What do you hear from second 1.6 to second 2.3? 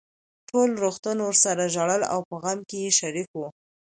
ژړل او